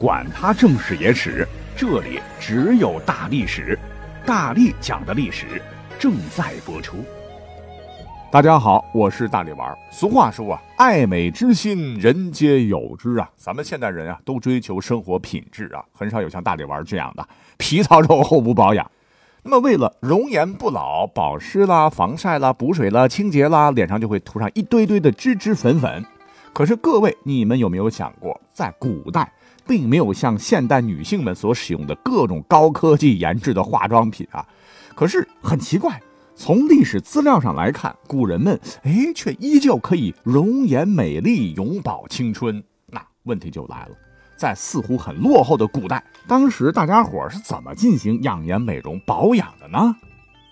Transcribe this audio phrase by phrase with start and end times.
[0.00, 3.78] 管他正史野史，这里只有大历史，
[4.24, 5.60] 大力讲的历史
[5.98, 7.04] 正在播出。
[8.32, 9.76] 大家好，我是大力丸。
[9.92, 13.28] 俗话说啊，爱美之心，人皆有之啊。
[13.36, 17.28] 咱们现代人啊，都追求生活品质啊，很少有像大力丸这样的
[17.58, 18.90] 皮糙肉厚不保养。
[19.42, 26.02] 那么为了容颜不老，保湿啦、防晒啦、补水啦、清洁啦，脸上就会涂上一堆堆的脂脂粉粉。
[26.54, 29.30] 可是各位，你们有没有想过，在古代？
[29.66, 34.46] 并没有像现代女性们所使用的各种高科技研制的化妆品啊，
[34.94, 36.00] 可是很奇怪，
[36.34, 42.62] 从历史资料上来看，古人们哎却依旧可以容颜美丽、永葆青春。
[42.86, 43.96] 那问题就来了，
[44.36, 49.94] 在似乎很落后的古代，当时大家伙是怎么进行养颜美容保养的呢？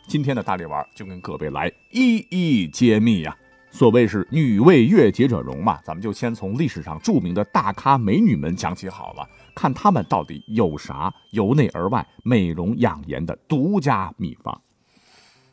[0.09, 3.37] 今天的大力丸就跟各位来一一揭秘呀。
[3.71, 14.61] 所谓是女为悦己者容嘛，咱们就先从历史上著名的大咖美女们讲起好了，看她们到底有啥由内而外美容养颜的独家秘方。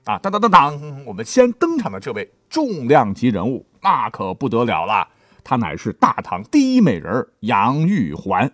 [0.06, 5.08] 啊，当当当当，我们先登场的这位重量级人物，那可不得了了，
[5.44, 8.52] 她乃是大唐第一美人杨玉环。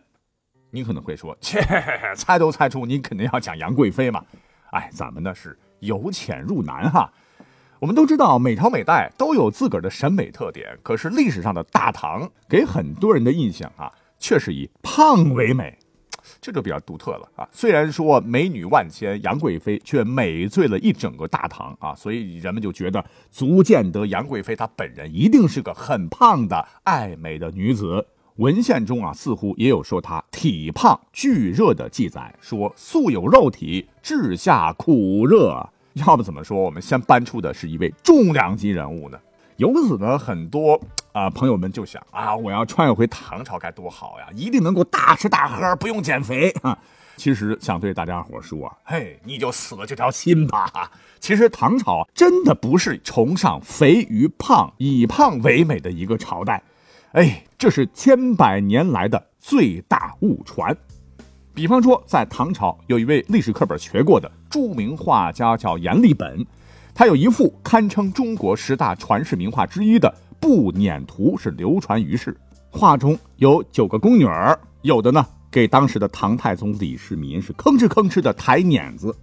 [0.72, 1.61] 你可能会说，切，
[2.16, 4.23] 猜都猜出你肯定要讲杨贵妃嘛。
[4.72, 7.11] 哎，咱们呢是由浅入难哈。
[7.81, 10.77] 我们都知道，每朝每代都有自个儿的审美特点。
[10.83, 15.75] 可是历史上的大唐给很多人的印象啊，却是以胖为美，
[16.39, 17.49] 这就比较独特了啊。
[17.51, 28.05] 虽然说美女万千，杨贵妃却美醉了一整个大唐啊，所以人们就觉得足见得杨贵妃她本人一定是个很胖的爱美的女子。
[28.35, 35.67] 文献中啊，似乎也有说她体胖巨热的记载，说素有肉体，治下苦热。
[35.94, 39.20] 要不怎么说，我们先搬出的是一位重量级人物呢？
[39.58, 46.78] 由此呢，很多啊朋友们就想啊，我要穿越回唐朝该多好呀，一定能够大吃大喝，不用减肥啊。
[47.17, 50.92] 其实想对大家伙说啊，嘿，你就死了这条心吧。
[51.19, 56.63] 其实唐朝真的不是崇尚肥与胖、以胖为美的一个朝代，
[57.12, 60.75] 哎，这是千百年来的最大误传。
[61.53, 66.45] 比方说，在唐朝有一位历史课本学过的著名画家叫阎立本，
[66.94, 70.07] 他有一幅堪称中国十大传世名画之一的
[70.39, 72.35] 《步辇图》是流传于世。
[72.69, 79.13] 画中有九个宫女儿，有的呢给当时的唐太宗李世民是吭哧吭哧的抬辇子，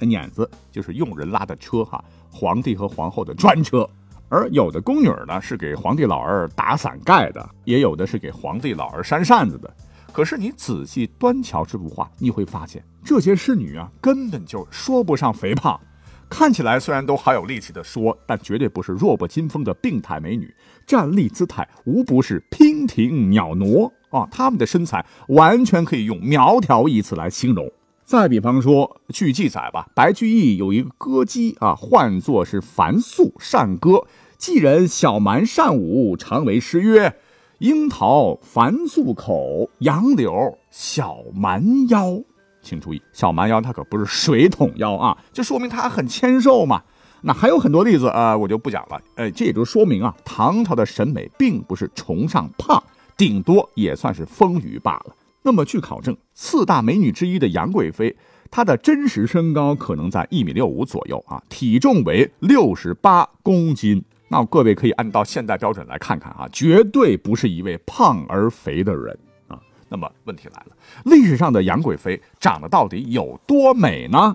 [0.00, 3.88] 辇子就是用人拉的车哈，皇帝和皇后的专车。
[4.28, 9.74] 而有的宫女呢是给皇帝老儿打伞盖的，也有的是给皇帝老儿扇扇子的。
[10.12, 15.80] 可是你仔细端瞧这幅画，你会发现这些侍女啊，根本就说不上肥胖，
[16.28, 20.54] 看起来虽然都好有力气的说，但绝对不是弱不禁风的病态美女，
[20.86, 24.28] 站立姿态无不是娉婷袅娜啊！
[24.30, 27.70] 她们的身材完全可以用苗条一词来形容。
[28.04, 34.06] 再比方说，据记载吧，白居易有一个歌姬啊，唤作是樊素善歌，
[34.38, 37.16] 妓人小蛮善舞，常为诗曰。
[37.62, 42.20] 樱桃繁素口，杨柳小蛮腰。
[42.60, 46.82] 请注意，小蛮腰它可不是水桶腰啊，这说明它很纤瘦嘛。
[47.20, 49.00] 那还有很多例子啊，我就不讲了。
[49.14, 52.82] 哎，这也就说明啊，唐朝的审美并不是崇尚胖，
[53.16, 55.14] 顶多也算是丰腴罢了。
[55.42, 58.16] 那么据考证，四大美女之一的杨贵妃，
[58.50, 64.04] 她的真实身高可能在一米六五左右啊，体重为六十八公斤。
[64.32, 69.14] 那各位可以按照现代标准来看看啊，绝对不是一位胖而肥的人
[69.46, 69.60] 啊。
[69.90, 74.34] 那么问题来了，历史上的杨贵妃长得到底有多美呢？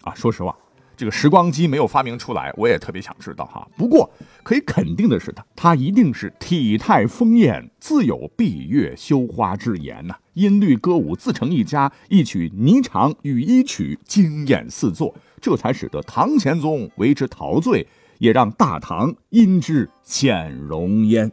[0.00, 0.52] 啊，说实话，
[0.96, 3.64] 这个时光机没有发明出来，我也特别想知道哈。
[3.76, 4.10] 不过
[4.42, 10.16] 可以肯定的是，她她一定是体态丰艳，自有闭月羞花之言呐。
[10.32, 17.86] 音律歌舞自成一家，一曲霓裳羽衣曲惊艳四座，这才使得唐玄宗为之陶醉。
[18.22, 21.32] 也让大唐因之显容焉。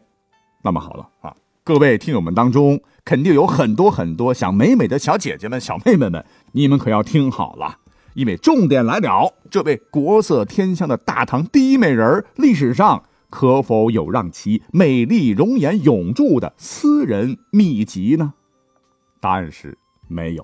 [0.64, 7.78] 那么好了啊，各位听友们当中，肯定有很多很多想美美的小姐姐们、小妹妹们，你们可要听好了，
[8.16, 9.32] 因为重点来了。
[9.52, 18.34] 这位国色天香的大唐第一美人，历史上可否有让其美丽容颜永驻的私人秘籍呢？
[19.22, 19.78] 答案是
[20.08, 20.44] 没有。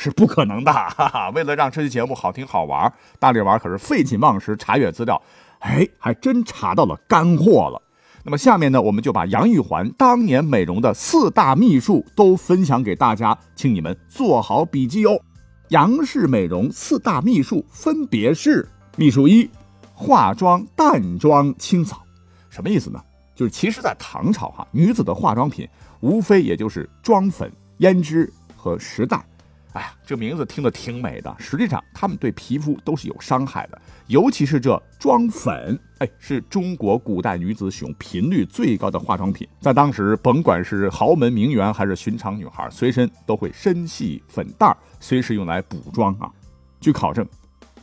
[0.00, 1.30] 是不可能的，哈哈！
[1.30, 5.20] 为了让这期节目好听好玩，大力丸可是废寝忘食查阅资料，
[5.58, 7.82] 哎，还真查到了干货了。
[8.22, 15.20] 那么下面呢，我们就把杨玉环当年美容的四大秘术都分享给大家，请你们做好笔记哦。
[15.70, 19.50] 杨氏美容四大秘术分别是：秘术一，
[19.92, 22.00] 化妆淡妆清扫。
[22.48, 23.02] 什么意思呢？
[23.34, 25.68] 就是其实，在唐朝哈，女子的化妆品
[25.98, 27.50] 无非也就是妆粉。
[27.80, 29.20] 胭脂和时代。
[29.78, 39.46] 哎呀，这名字听着挺美的，实际上它们对皮肤都是有伤害的，尤其是这妆粉，哎，是中国古代女子使用频率最高的化妆品。
[39.60, 46.28] 在当时，甭管是豪门名媛还是寻常女孩，随身都会身系粉袋，随时用来补妆啊。
[46.80, 47.24] 据考证，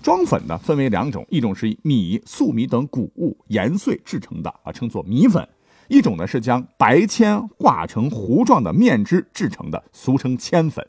[0.04, 5.42] 妆粉呢分为两种，一种是以米、粟米等谷物研碎制成的啊，称作米粉；
[5.88, 10.86] 一种呢是将白铅化成糊状的面汁制成的，俗称铅粉。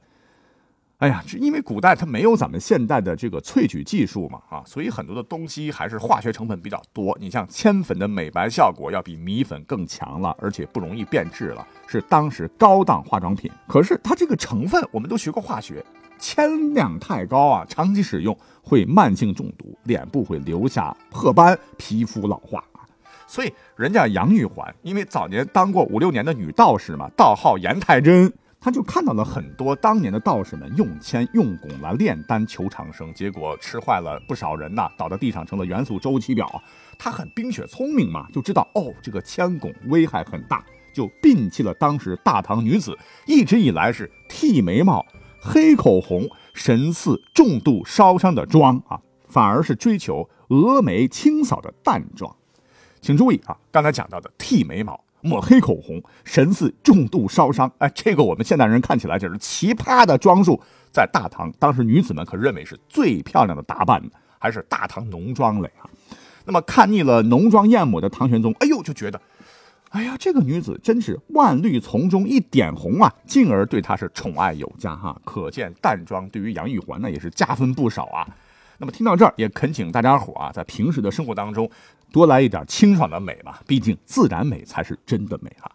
[0.98, 7.14] 哎呀，这因为古代它没有咱们现代的这个萃取技术嘛，啊，所以很多的东西还是化学成分比较多。
[7.20, 13.50] 你像铅粉的美白效果要比米粉更强了，而且不容易变质了，是当时高档化妆品。
[13.68, 15.84] 可是它这个成分，我们都学过化学，
[16.18, 22.64] 铅量太高啊，长期使用会慢性中毒，脸部会留下褐斑，皮肤老化。
[23.26, 28.32] 所以人家杨玉环，因为早年当过五六年的女道士嘛，道号严太真。
[28.66, 36.60] 他就看到了很多当年的道士们用铅用汞来炼丹求长生，结果吃坏了不少人呐，倒在地上成了元素周期表。
[36.98, 45.06] 他很冰雪聪明嘛，就知道哦，这个铅汞危害很大，就摒弃了当时大唐女子一直以来是剃眉毛、
[45.40, 52.34] 黑口红、神似重度烧伤的妆啊，反而是追求峨眉清扫的淡妆。
[53.00, 55.05] 请注意啊，刚才讲到的剃眉毛。
[55.26, 57.70] 抹黑口红，神似重度烧伤。
[57.78, 60.60] 哎，这个我们现代人看起来就是奇葩的装束，
[60.92, 64.02] 在大唐当时女子们可认为是最漂亮的打扮
[64.38, 65.90] 还是大唐浓妆嘞啊。
[66.44, 69.20] 那么看腻了浓妆艳抹的唐玄宗，哎呦就觉得，
[69.90, 75.20] 哎呀这个女子真是万绿丛中一点红啊，进而对她是宠爱有加哈。
[75.24, 78.26] 可见淡妆对于杨玉环呢也是加分不少啊。
[78.78, 81.70] 那么听到这儿，也恳请大家伙啊，在平时的生活当中，
[82.12, 83.62] 多来一点清爽的美吧。
[83.66, 85.70] 毕竟自然美才是真的美啊。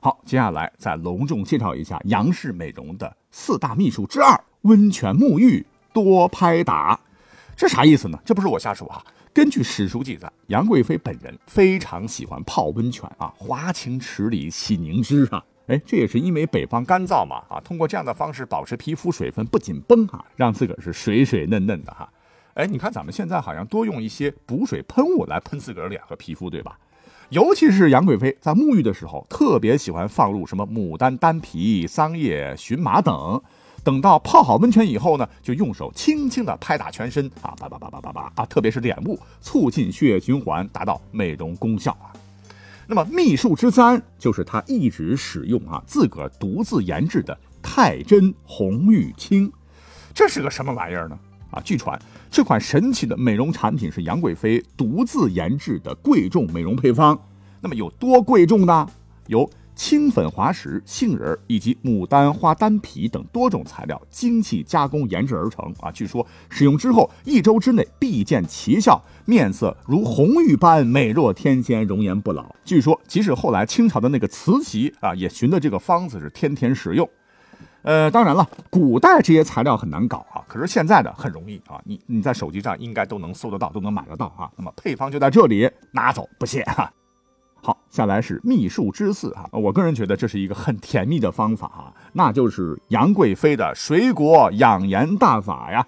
[0.00, 6.98] 好，接下来再隆重介绍一下杨氏美容的四大秘术之二：温泉沐浴多拍打。
[7.54, 8.18] 这啥意思呢？
[8.24, 9.04] 这不是我瞎说啊。
[9.34, 15.44] 根据史书记载，杨贵妃本人非常喜欢泡温泉啊，华清池里洗凝脂啊。
[15.66, 22.10] 哎，这也是因为北方干燥嘛啊，通过这样的方式保持皮肤水分不紧绷啊，让自个儿是水水嫩嫩的哈。
[22.54, 26.78] 哎，你看咱们现在好像多用一些补水喷雾来喷自个儿脸和皮肤，对吧？
[27.30, 33.40] 尤其是杨贵妃在沐浴的时候，特别喜欢放入什么牡丹丹皮、桑叶、荨麻等。
[33.82, 42.12] 等到泡好温泉以后呢，就用手轻轻的拍打全身啊，叭叭叭叭叭叭啊，特别是脸部，促进血液循环，达到美容功效啊。
[42.86, 49.50] 那么秘术之三就是他一直使用啊，自个儿独自研制的太真红玉清，
[50.12, 51.16] 这是个什么玩意儿呢？
[51.50, 52.00] 啊，据传
[52.30, 57.18] 这款神奇的美容产品是杨贵妃独自研制的贵重美容配方。
[57.60, 58.88] 那么有多贵重呢？
[59.26, 65.72] 由青粉滑石、杏仁以及牡丹花丹皮等多种材料精细加工研制而成。
[65.80, 72.54] 啊，据说使用之后一周之内必见奇效，面色如红玉般美若天仙，容颜不老。
[72.64, 77.08] 据说即使后来清朝的那个慈禧啊，也寻的这个方子是天天使用。
[77.82, 84.50] 呃，当然了，古代这些材料很难搞啊，可是现在的很容易啊，你你在手机上应该都能搜得到，都能买得到啊。
[84.56, 86.92] 那么配方就在这里，拿走不谢哈。
[87.62, 95.86] 好，下来是秘术之四哈，我个人觉得这是一个很甜蜜的方法啊，那就是杨贵妃的水果养颜大法呀。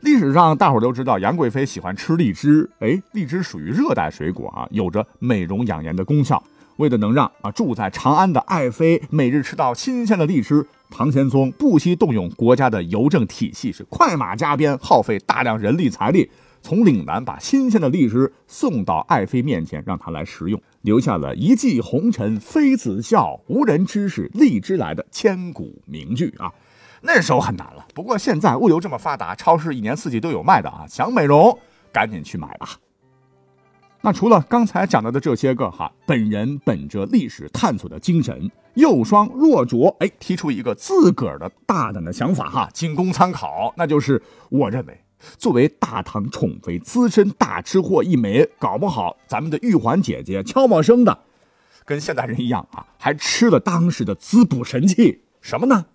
[0.00, 6.42] 历史上大伙都知道杨贵妃喜欢吃荔枝，哎，荔枝属于热带水果啊，有着美容养颜的功效。
[6.82, 10.66] 为了能让啊住在长安的爱妃每日吃到新鲜的荔枝。
[10.90, 16.28] 唐玄宗不惜动用国家的邮政体系，是快马加鞭，耗费大量人力财力，
[16.60, 26.52] 从岭南把新鲜的荔枝送到爱妃面前，让她来食用，留下了一骑红尘妃子笑，无人知是荔枝来的千古名句啊！
[27.02, 30.84] 那时候很难了，不过现在物流这么发达，超市一年四季都有卖的啊！
[30.88, 31.56] 想美容，
[31.92, 32.68] 赶紧去买吧。
[34.04, 43.72] 那除了刚才讲到的这些个哈，本人本着历史探索的精神，又双若拙，哎，提出一个自个儿的大胆的想法哈，仅供参考。
[43.76, 45.00] 那就是我认为，
[45.38, 51.16] 作为大唐宠妃、资深大吃货一枚，搞不好咱们的玉环姐姐悄默声的，
[51.84, 55.86] 跟现代人一样啊，还吃了当时的滋补神器什么呢？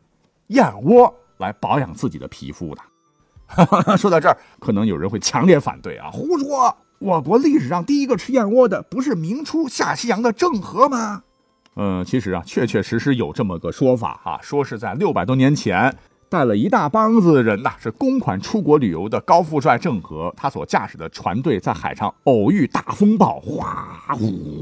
[0.48, 2.82] 燕窝来保养自己的皮肤的。
[3.98, 6.74] 说到这儿，可能有人会强烈反对啊，胡说。
[7.00, 11.24] 我国历史上第一个吃燕窝的，不是明初下西洋的郑和吗？
[11.76, 15.96] 嗯，其实啊，确确实实有这么个说法哈，说是在六百多年前，
[16.30, 24.62] 带了一大帮子人呐，是公款出国旅游的高富帅郑和，他所驾驶的船队在海上偶遇大风暴，哗呼，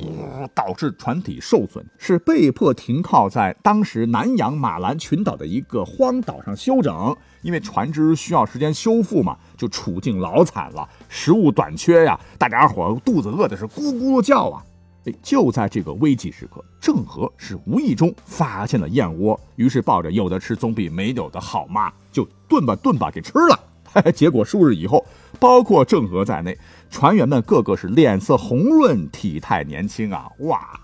[0.53, 7.15] 导致船体受损，是被迫停靠在当时南洋马兰群岛的一个荒岛上休整。
[7.41, 14.63] 因为船只需要时间修复嘛，就处境老惨了，食物短缺呀，大家伙肚子饿的是咕咕叫啊。
[15.22, 23.60] 就在这个危急时刻，郑和是无意中发现了燕窝，于是抱着有的吃总比没有的好嘛，就炖吧炖吧给吃了。
[24.14, 25.06] 结果数日以后，
[25.40, 26.58] 包括郑和在内，
[26.90, 30.28] 船员们个个是脸色红润，体态年轻啊！
[30.40, 30.78] 哇，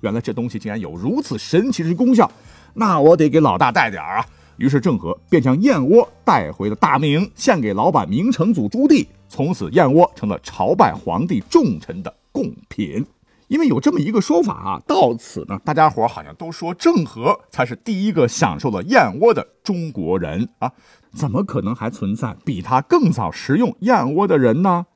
[0.00, 2.30] 原来这东西竟然有如此神奇之功效，
[2.74, 4.22] 那我得给老大带点啊！
[4.58, 9.06] 于是郑和便将燕窝带回了大明，献给老板明成祖朱棣。
[9.30, 13.06] 从此，燕窝成了朝拜皇帝重臣的贡品。
[13.48, 20.72] 因为有这么一个说法啊，到此呢，大家伙好像都说郑和才是第一个享受了燕窝的中国人啊，
[21.12, 24.86] 怎么可能还存在比他更早食用燕窝的人呢？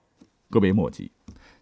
[0.50, 1.10] 各位莫急，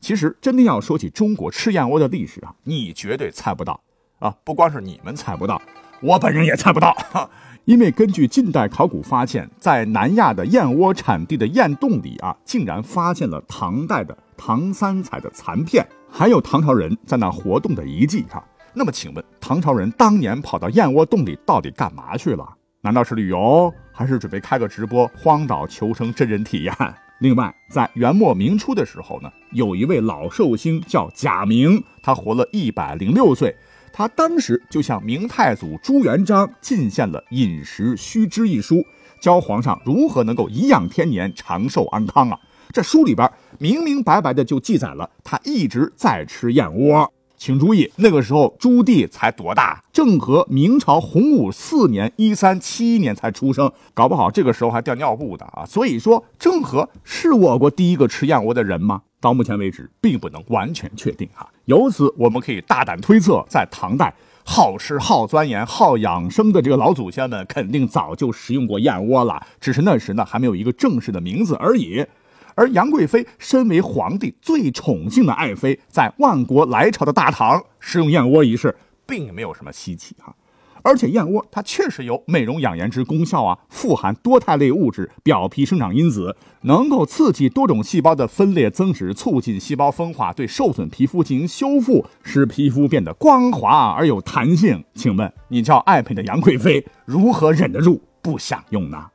[0.01, 3.81] 其实真的要说起中国吃燕窝的历史啊，你绝对猜不到
[4.19, 4.35] 啊！
[4.43, 5.63] 不光是你们猜不到，
[6.03, 6.97] 我本人也猜不到，
[7.67, 15.87] 因为根据近代考古发现，在南亚的燕窝产地的燕洞里啊，竟然发现了唐代的唐三彩的残片。
[16.13, 22.47] 还有唐朝人在那活动的遗迹哈，那么请问唐朝人当年跑到燕窝洞里到底干嘛去了？
[22.83, 26.75] 难道是旅游，还是准备开个直播荒岛求生真人体验？
[27.21, 33.55] 另外，在元末明初的时候呢，有一位老寿星叫贾明，他活了一百零六岁，
[33.93, 38.83] 他当时就向明太祖朱元璋进献了《饮食须知》一书，
[39.21, 42.39] 教皇上如何能够颐养天年、长寿安康啊。
[42.73, 47.13] 这书里边明明白白的就记载了，他一直在吃燕窝。
[47.37, 49.83] 请注意，那个时候朱棣才多大？
[49.93, 55.65] 郑和明朝洪武四年（一三七一年）才出生，搞不好这个时候还掉尿布的啊！
[55.65, 59.01] 所以说，郑和是我国第一个吃燕窝的人吗？
[59.23, 61.49] 到目前为止，并不能完全确定哈。
[61.65, 64.13] 由此，我们可以大胆推测，在唐代，
[64.45, 72.05] 好吃、好钻研、好养生的这个老祖先们，肯定早就食用过燕窝了，只是那时呢，还没有一个正式的名字而已。
[72.55, 78.77] 而杨贵妃身为皇帝最宠幸的爱妃，在万国来朝的大唐食用燕窝一事，
[79.07, 80.35] 并没有什么稀奇哈。
[80.83, 94.83] 而且燕窝它确实有美容养颜之功效啊，富含多肽类物质、表皮生长因子，能够刺激多种细胞的分裂增殖，促进细胞分化，对受损皮肤进行修复，使皮肤变得光滑而有弹性。
[94.95, 99.09] 请问你叫爱妃的杨贵妃如何忍得住不享用呢？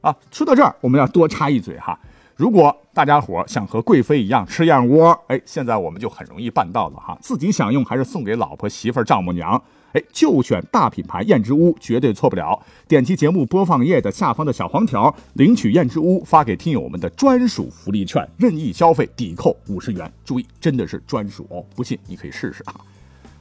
[0.00, 1.98] 啊，说到这儿，我们要多插一嘴哈。
[2.36, 7.18] 如果大家伙想和贵妃一样吃燕窝，哎，现在我们就很容易办到了哈。
[7.20, 12.58] 自己享用还是送给老婆、媳妇、丈母娘，哎，就选大品牌燕之屋，绝对错不了。
[12.88, 20.10] 点击节目播放页的下方的小黄条，领取燕之屋发给听友们的专属福利券，任意消费抵扣五十元。
[20.24, 22.74] 注意，真的是专属哦，不信你可以试试啊。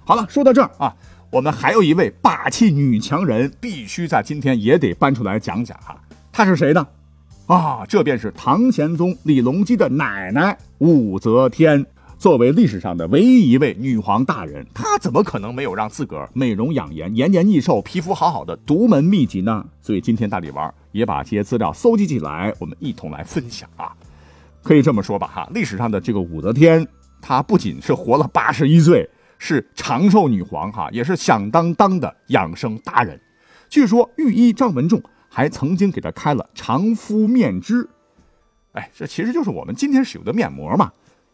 [0.03, 0.93] 好了，说到这儿啊，
[1.31, 5.95] 我们还有一位霸气女强人，必须在今天也得搬出来讲讲哈。
[6.31, 6.87] 她是谁呢？
[7.47, 11.85] 啊，这便是唐玄宗李隆基的奶奶武则天。
[12.17, 19.65] 作为历史上的唯一一位女皇大人，她怎么可能没有让自个儿美容养颜、延年益寿、皮肤好好的独门秘籍呢？
[19.81, 23.95] 所以今天大力丸也把这些资料搜集起来，我们一同来分享啊。
[24.61, 26.85] 可以这么说吧，哈，历史上的这个武则天，
[27.21, 33.17] 她不仅是活了八十一岁，是长寿女皇，哈，也是响当当的养生达人。
[33.69, 35.01] 据说御医张文仲。
[35.29, 37.87] 还曾经给他开了常敷面脂，
[38.73, 40.91] 哎，这其实就是我们今天使用的面膜嘛。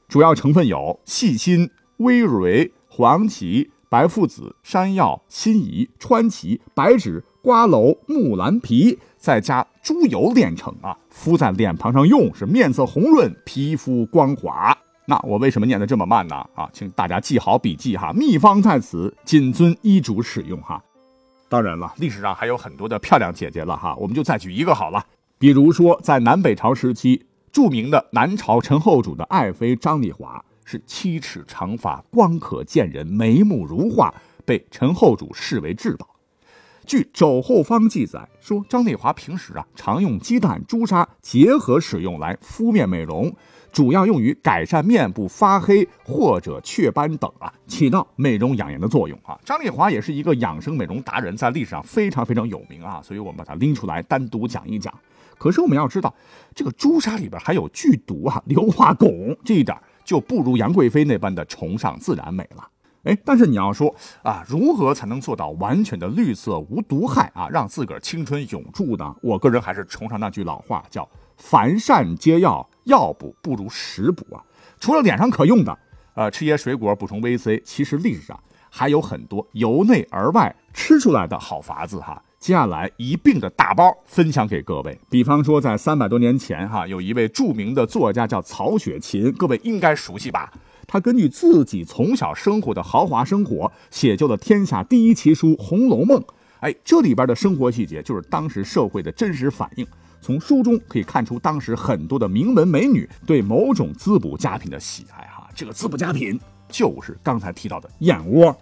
[0.08, 10.96] 主要成分有细辛、微蕊、黄芪、白附子、山药、辛夷、川芪、白芷、瓜蒌、木兰皮，再加猪油炼成啊。
[11.10, 14.78] 敷在脸庞上用，是面色红润，皮肤光滑。
[15.08, 16.36] 那我为什么念得这么慢呢？
[16.54, 20.84] 啊，请大家记好笔记哈，秘方在此，谨遵医嘱使用哈。
[21.56, 25.02] 当然了，历史上还有很多的漂亮姐姐了哈，我们就再举一个好了。
[25.38, 36.06] 比如说，在南北朝时期，著名的南朝陈后主的爱妃张丽华是七尺长发，光可见人，眉目如画，被陈后主视为至宝。
[36.86, 43.34] 据《肘后方》记载说，张丽华平时啊常用鸡蛋、朱砂结合使用来敷面美容。
[43.76, 49.38] 主要用于改善面部发黑或者雀斑等啊，起到美容养颜的作用啊。
[49.44, 54.94] 张丽华也是一个养生美容达人，在历史上非常非常有名啊，所以我们把它拎出来单独讲一讲。
[55.38, 56.16] 可是我们要知道，
[56.54, 62.66] 这个朱砂里边还有剧毒啊，硫化汞，这一点就不如杨贵妃那般的崇尚自然美了。
[63.04, 69.14] 哎，但是你要说啊，如何才能做到完全的绿色无毒害啊，让自个儿青春永驻呢？
[69.22, 71.06] 我个人还是崇尚那句老话，叫
[71.36, 74.42] “凡善皆药，药补不如食补”啊。
[74.80, 75.78] 除了脸上可用的，
[76.16, 78.40] 呃，吃些水果补充维 C，其实历史上
[78.70, 82.22] 还有很多由内而外吃出来的好法子哈。
[82.40, 85.00] 接下来一并的打包分享给各位。
[85.10, 90.54] 比方说，在三百多年前哈，有一位著名的作家叫曹雪芹，各位应该熟悉吧？
[90.88, 96.22] 他根据自己从小生活的豪华生活，写就了天下第一奇书《红楼梦》。
[96.66, 99.86] 哎，这里边的生活细节就是当时社会的真实反映。
[100.20, 105.28] 从书中可以看出，当时很多的名门美女对某种滋补佳品的喜爱。
[105.28, 108.58] 哈，这个滋补佳品就是刚才提到的燕窝。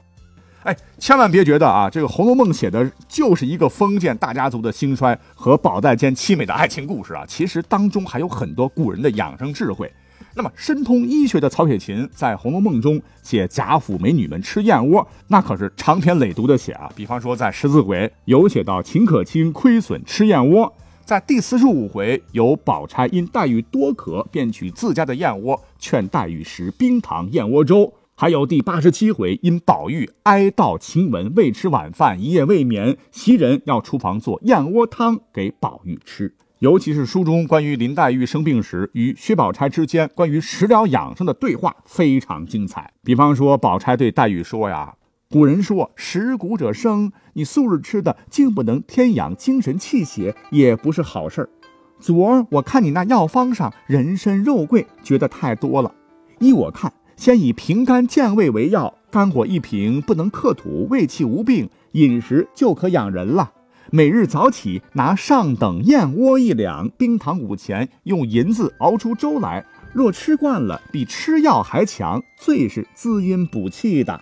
[0.63, 7.23] 哎，千万别觉得啊，这个《红楼梦》写的就是一个封建大家族的兴衰和宝黛间凄美的爱情故事啊。
[7.25, 9.89] 其实当中还有很多古人的养生智慧。
[10.35, 16.89] 那么，深通医学的曹雪芹在《红楼梦》中写贾府美女们吃燕窝，那可是长篇累牍的写啊。
[16.95, 20.73] 比方说，在十四回有写到秦可卿亏损吃燕窝，
[21.05, 36.33] 在第四十五回有宝钗因黛玉多渴，便取自家的燕窝劝黛玉食冰糖燕窝粥，还有第八十七回因宝玉哀悼晴雯未吃晚饭，一夜未眠，袭人要厨房做燕窝汤给宝玉吃。
[36.63, 42.93] 尤其是书中关于林黛玉生病时与薛宝钗之间关于食疗养生的对话非常精彩。
[43.03, 44.95] 比方说，宝钗对黛玉说：“呀，
[45.29, 51.49] 古人说食谷者生，你素日吃的竟不能添养精神气血，也不是好事儿。
[51.99, 55.93] 昨儿我看你那药方上人参肉桂，觉得太多了。
[56.39, 63.51] 依我看，先以平肝健胃为药，肝火一平，不能克土，胃气无病，饮食就可养人了。”
[63.95, 69.63] 每日早起拿上等燕窝一两，冰糖五钱，用银子熬出粥来。
[69.93, 74.19] 若吃惯了，比吃药还强，最是滋阴补气的。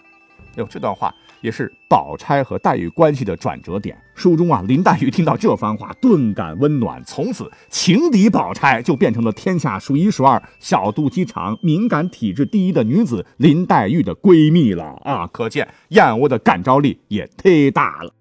[0.58, 3.98] 哟，这段话也是宝钗和黛玉关系的转折点。
[4.14, 15.26] 书中啊，林黛玉听到这番话，顿感温暖，从此情敌宝钗就变成了天下数一数二小肚鸡肠、敏感体质第一的女子林黛玉的闺蜜了啊！
[15.32, 18.12] 可见燕窝的感召力也忒大了。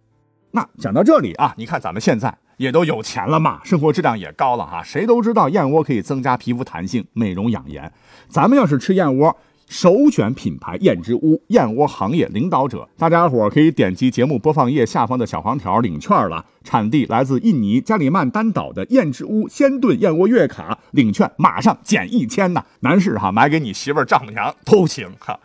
[0.53, 4.83] 那讲到这里啊，你看咱们现在也都有钱了嘛，生活质量也高了哈。
[4.83, 7.93] 谁都知道燕窝可以增加皮肤弹性、美容养颜。
[8.29, 9.37] 咱们要是吃燕窝，
[9.69, 12.89] 首选品牌燕之屋，燕窝行业领导者。
[12.99, 16.45] 大家伙可以点击节目播放页下方的小黄条领券了。
[16.65, 22.63] 产地来自印尼加里曼丹岛的燕之屋鲜炖燕窝月卡，领券马上减一千呢。
[22.81, 25.39] 男士哈，买给你媳妇、丈母娘都行哈。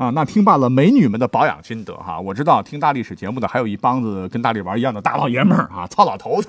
[0.00, 6.48] 啊，那听罢了美女们的保养心得哈，我知道听大历史节目的还有一帮子跟大力丸一样的大老爷们儿啊，糙老头子。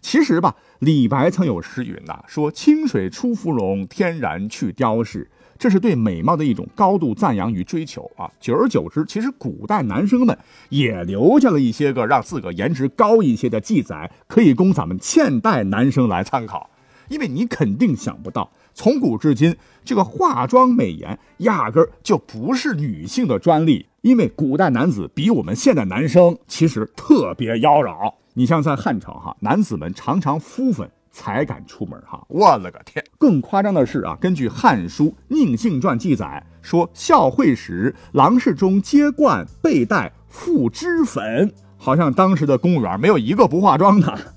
[0.00, 8.32] 其实吧，李白曾有诗云呐，说清水出芙蓉，天然去雕饰，这是对美貌的一种高度赞扬与追求啊。
[8.40, 10.34] 久而久之，其实古代男生们
[10.70, 16.70] 也留下了一些个让自个颜值高一些的记载，可以供咱们现代男生来参考。
[17.08, 23.86] 因为你肯定想不到，从古至今，这个化妆美颜压根儿就不是女性的专利。
[24.02, 28.12] 因为古代男子比我们现代男生其实特别妖娆。
[28.34, 32.22] 你像在汉朝哈，男子们常常敷粉才敢出门哈。
[32.28, 33.02] 我了个天！
[33.16, 44.35] 更夸张的是啊，根据《汉书·宁性传》记载说，孝惠时，郎世中皆冠背带覆脂粉，好像当时的公务员没有一个不化妆的。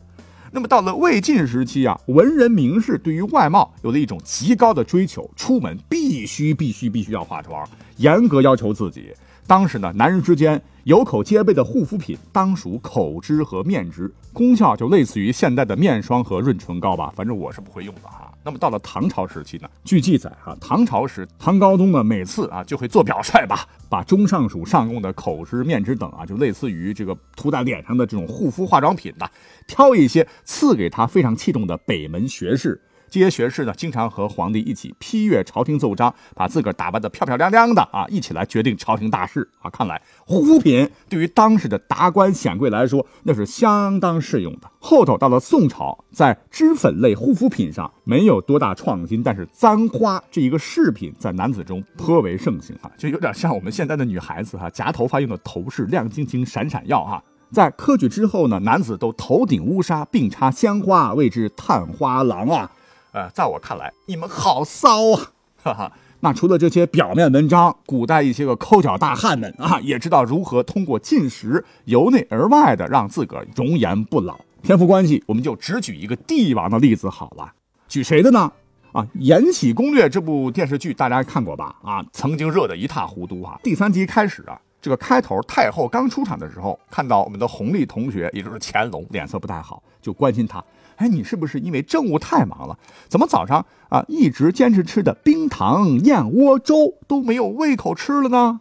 [0.52, 9.14] 那么到了魏晋时期啊，文人名士对于外貌有了一种极高的追求，出门必须必须必须要化妆，严格要求自己。
[9.46, 18.29] 当时呢，男人之间有口皆碑的护肤品当属口脂和面脂，功效就类似于现代的面霜和润唇膏吧，反正我是不会用的哈。
[18.50, 29.32] 那么到了唐朝时期呢，据记载啊，唐朝时唐高宗呢每次啊就会做表率吧，把中上属上贡的口脂、面脂等啊，就类似于这个涂在脸上的这种护肤化妆品的，
[29.68, 32.82] 挑一些赐给他非常器重的北门学士。
[33.10, 39.70] 这些学士呢，经常和皇帝一起批阅朝廷奏章，把自个儿打扮得漂漂亮亮的啊，一起来决定朝廷大事啊。
[39.70, 44.70] 看来护肤品对于当时的达官显贵来说，那是相当适用的。
[44.80, 57.24] 后头到了宋朝，在脂粉类护肤品上没有多大创新，但是簪花这一个饰品在男子中颇为盛行啊，就有点像我们现在的女孩子哈，夹头发用的头饰亮晶晶、闪闪耀哈。
[57.52, 62.72] 在科举之后呢，男子都头顶乌纱，并插鲜花，谓之探花郎啊。
[63.12, 65.32] 呃，在我看来，你们好骚啊！
[65.64, 65.92] 哈哈。
[66.22, 74.38] 那除了这些表面文章，古代一些个抠脚大汉们啊，也知道如何通过进食由内而外的让自个儿容颜不老。
[74.62, 77.54] 天赋关系，我们就只举一个帝王的例子好了。
[77.88, 78.52] 举谁的呢？
[78.92, 81.76] 啊，《延禧攻略》这部电视剧大家看过吧？
[81.82, 83.58] 啊，曾经热得一塌糊涂啊。
[83.64, 90.62] 第三集开始啊，这个开头太后刚出场的时候，看到我们的弘历同学，也就是乾隆，脸色不太好，就关心他。
[91.00, 92.78] 哎，你是不是因为政务太忙了？
[93.08, 98.60] 怎么早上啊一直坚持吃的冰糖燕窝粥都没有胃口吃了呢？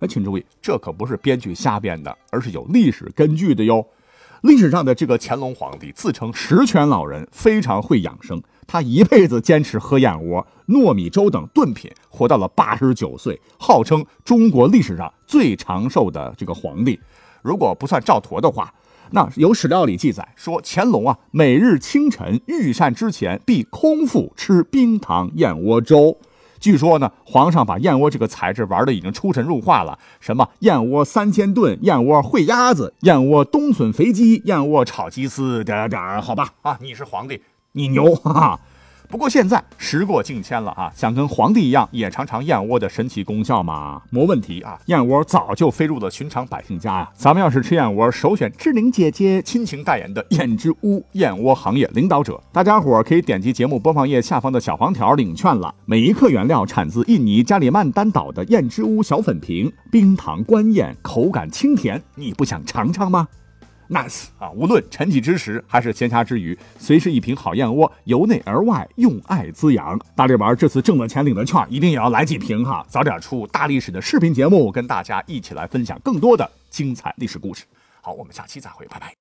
[0.00, 3.86] 哎，请注意，这可不是编剧瞎编的，而是有历史根据的哟。
[4.42, 8.40] 历史上的这个乾隆皇帝自称十全老人，非常会养生。
[8.66, 17.00] 他一辈子坚持喝燕窝、糯米粥等炖品，活到了八十九岁，号称中国历史上最长寿的这个皇帝。
[17.40, 18.72] 如果不算赵佗的话，
[19.10, 26.18] 那有史料里记载说，乾隆啊，每日清晨御膳之前必空腹吃冰糖燕窝粥。
[26.60, 36.50] 据说呢，皇上把燕窝这个材质玩的已经出神入化了，什么燕窝三千炖、燕窝烩鸭子、燕窝冬笋肥鸡、燕窝炒鸡丝，点点好吧？
[36.62, 37.40] 啊，你是皇帝，
[37.72, 38.60] 你牛哈哈。
[39.10, 44.02] 不过现在时过境迁了啊，想跟皇帝一样也尝尝燕窝的神奇功效吗？
[44.10, 47.10] 没问题啊，燕窝早就飞入了寻常百姓家呀。
[47.14, 52.38] 咱们要是吃燕窝，首选志玲姐姐亲情代言的燕之屋燕窝行业领导者。
[52.52, 55.74] 大家伙可以点击节目播放页下方的小黄条领券了。
[55.86, 63.26] 每一克原料产自印尼加里曼丹岛的燕之屋小粉瓶，冰糖官燕，口感清甜，你不想尝尝吗
[63.88, 64.50] ？nice 啊！
[64.50, 69.98] 无论晨起之时还是闲暇之余，随时一瓶好燕窝，由内而外用爱滋养。
[70.14, 72.84] 大力丸这次挣了钱领了券，一定也要来几瓶哈！
[72.88, 77.64] 早点出大历史的视频节目，跟大家一起来分享更多的精彩历史故事。
[78.00, 79.18] 好，我们下期再会，拜拜。